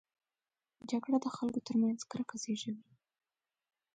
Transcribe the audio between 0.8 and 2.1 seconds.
جګړه د خلکو ترمنځ